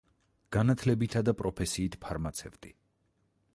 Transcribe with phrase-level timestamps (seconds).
[0.55, 2.75] განათლებითა და პროფესიით ფარმაცევტი.